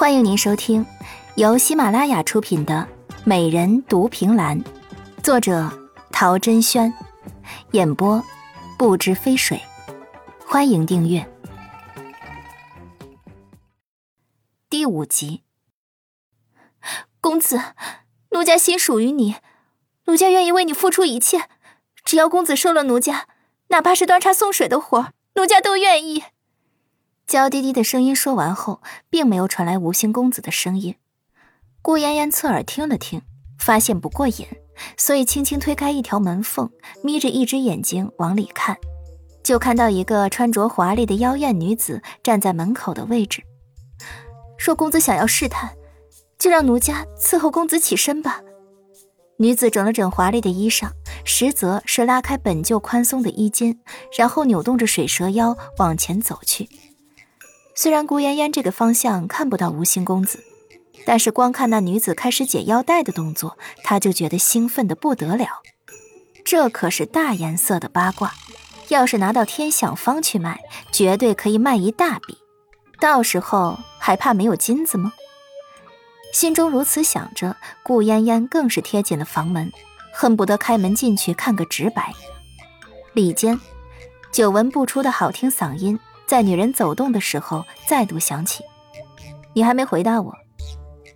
[0.00, 0.86] 欢迎您收听
[1.34, 2.88] 由喜马拉雅出品的
[3.22, 4.58] 《美人独凭栏》，
[5.22, 5.70] 作者
[6.10, 6.90] 陶珍轩，
[7.72, 8.24] 演播
[8.78, 9.60] 不知飞水。
[10.46, 11.30] 欢迎订阅
[14.70, 15.42] 第五集。
[17.20, 17.60] 公子，
[18.30, 19.34] 奴家心属于你，
[20.06, 21.50] 奴家愿意为你付出一切，
[22.06, 23.26] 只要公子收了奴家，
[23.68, 26.24] 哪怕是端茶送水的活儿，奴家都愿意。
[27.30, 30.96] 娇滴滴的声音说完后，并没有传来吴兴公子的声音。
[31.80, 33.22] 顾妍妍侧耳听了听，
[33.56, 34.48] 发现不过瘾，
[34.96, 36.68] 所以轻轻推开一条门缝，
[37.04, 38.76] 眯着一只眼睛往里看，
[39.44, 43.44] 就看到一个穿着华丽的妖艳女子站在门口的位置。
[44.58, 45.70] 若公子想要试探，
[46.36, 48.40] 就让奴家伺候公子起身吧。
[49.38, 50.90] 女子整了整华丽的衣裳，
[51.24, 53.78] 实则是拉开本就宽松的衣襟，
[54.18, 56.68] 然后扭动着水蛇腰往前走去。
[57.82, 60.44] 虽然顾嫣嫣这个方向看不到吴兴公子，
[61.06, 65.62] 但是光看那女子开始解腰带的动作，他就觉得兴奋的不得了。
[66.44, 68.34] 这可是大颜色的八卦，
[68.88, 70.60] 要是拿到天享坊去卖，
[70.92, 72.36] 绝对可以卖一大笔。
[73.00, 75.14] 到时候还怕没有金子吗？
[76.34, 79.72] 心中如此想着，顾嫣嫣更是贴紧了房门，
[80.12, 82.12] 恨不得开门进去看个直白。
[83.14, 83.58] 里间，
[84.30, 85.98] 久闻不出的好听嗓音。
[86.30, 88.62] 在女人走动的时候，再度响起。
[89.52, 90.32] 你还没回答我，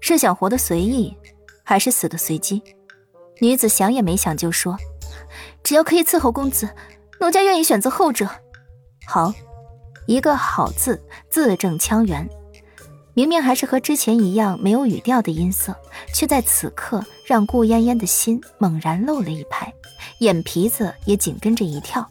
[0.00, 1.16] 是想活得随意，
[1.64, 2.62] 还是死得随机？
[3.40, 4.76] 女子想也没想就说
[5.64, 6.68] ：“只要可以伺候公子，
[7.20, 8.28] 奴家愿意选择后者。”
[9.08, 9.32] 好，
[10.06, 12.28] 一个“好”字字正腔圆。
[13.14, 15.74] 明明还是和之前一样没有语调的音色，
[16.12, 19.72] 却在此刻让顾嫣嫣的心猛然漏了一拍，
[20.20, 22.10] 眼皮子也紧跟着一跳。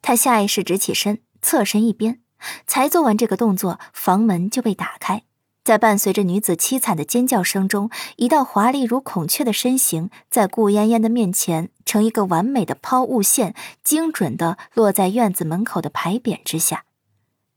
[0.00, 2.20] 她下意识直起身，侧身一边。
[2.66, 5.22] 才做完这个动作，房门就被打开，
[5.64, 16.84] 在伴随着女子凄惨的尖叫声中，一道华丽如孔雀的身形在顾嫣嫣的面前呈一个完美的抛物线，精准的落在院子门口的牌匾之下。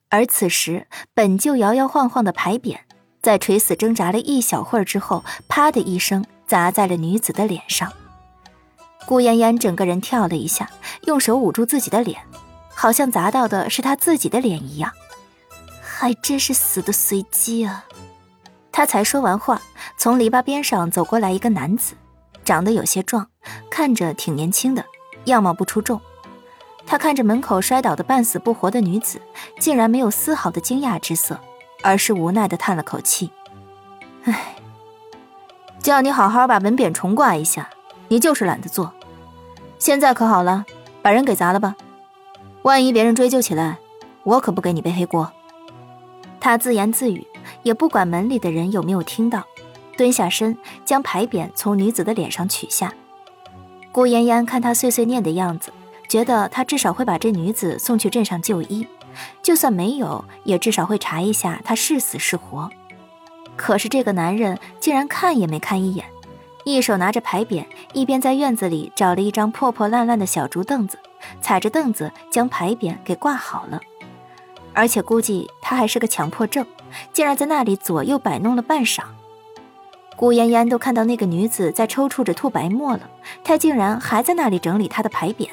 [0.09, 2.77] 而此时，本就摇摇晃晃的牌匾，
[3.21, 7.91] 在垂死挣扎了一小会儿之后，啪的一声砸在了女子的脸上。
[9.07, 10.69] 顾嫣嫣整个人跳了一下，
[11.03, 12.21] 用手捂住自己的脸。
[12.85, 14.91] 好像砸到的是他自己的脸一样，
[15.81, 17.83] 还真是死的随机啊！
[18.71, 19.59] 他才说完话，
[19.97, 21.95] 从篱笆边上走过来一个男子，
[22.43, 23.25] 长得有些壮，
[23.71, 24.85] 看着挺年轻的，
[25.23, 25.99] 样貌不出众。
[26.85, 29.19] 他看着门口摔倒的半死不活的女子，
[29.59, 31.39] 竟然没有丝毫的惊讶之色，
[31.81, 33.31] 而是无奈的叹了口气
[34.25, 34.57] ：“唉，
[35.79, 37.67] 叫你好好把门匾重挂一下，
[38.09, 38.93] 你就是懒得做。
[39.79, 40.63] 现在可好了，
[41.01, 41.75] 把人给砸了吧。”
[42.65, 43.77] 万一别人追究起来，
[44.23, 45.31] 我可不给你背黑锅。
[46.39, 47.23] 他自言自语，
[47.61, 49.45] 也不管门里的人有没有听到，
[49.95, 52.91] 蹲下身将牌匾从女子的脸上取下。
[53.91, 55.71] 顾妍妍看他碎碎念的样子，
[56.09, 58.87] 觉得他至少会把这女子送去镇上就医，
[59.43, 62.67] 就算没有，也至少会查一下她是死是活。
[63.55, 66.03] 可是这个男人竟然看也没看一眼，
[66.63, 70.97] 一手拿着牌匾，一边在院子里找了一张破破烂烂的小竹凳子。
[71.41, 73.79] 踩着凳子将牌匾给挂好了，
[74.73, 76.65] 而且估计他还是个强迫症，
[77.13, 79.01] 竟然在那里左右摆弄了半晌。
[80.17, 83.01] 顾嫣嫣都看到那个女子在抽搐着吐白沫了，
[83.43, 85.49] 她竟然还在那里整理她的牌匾，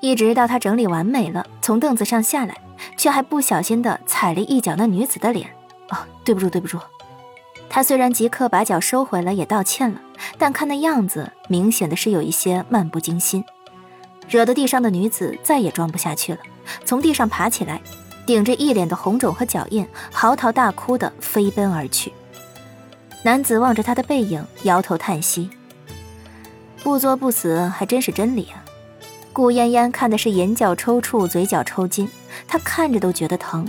[0.00, 2.56] 一直到她整理完美了，从凳子上下来，
[2.96, 5.48] 却还不小心的踩了一脚那女子的脸。
[5.90, 6.78] 哦，对不住，对不住。
[7.68, 10.00] 他虽然即刻把脚收回了，也道歉了，
[10.36, 13.44] 但看那样子，明显的是有一些漫不经心。
[14.30, 16.38] 惹得地上的女子再也装不下去了，
[16.84, 17.82] 从地上爬起来，
[18.24, 22.12] 顶着一脸的红肿和脚印，嚎啕大哭的飞奔而去。
[23.22, 25.50] 男子望着她的背影，摇头叹息
[26.82, 28.64] ：“不作不死，还真是真理啊。”
[29.32, 32.08] 顾嫣嫣看的是眼角抽搐，嘴角抽筋，
[32.46, 33.68] 她看着都觉得疼，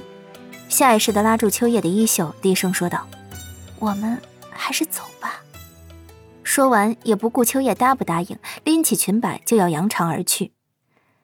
[0.69, 3.07] 下意识的拉住秋叶的衣袖，低声说道
[3.79, 4.17] ：“我们
[4.49, 5.30] 还是走吧。”
[6.51, 10.51] 说完，也不顾秋叶答不答应，拎起裙摆就要扬长而去。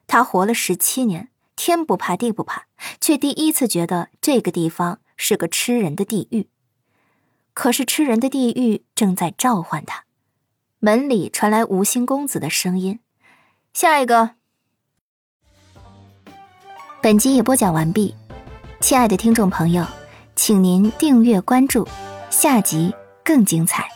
[0.08, 1.28] 他活了十七年，
[1.58, 2.68] 天不怕地不怕，
[3.02, 6.48] 却第一次觉得这个地方是个吃人的地狱。
[7.54, 10.06] 可是吃人的地狱正在召唤他。
[10.80, 13.02] 门里传来吴兴公子的声音
[13.76, 14.36] ：“下一个。”
[17.04, 18.16] 本集已播讲完毕，
[18.80, 19.86] 亲爱的听众朋友，
[20.38, 21.86] 请您订阅关注，
[22.30, 22.96] 下集
[23.26, 23.87] 更精彩。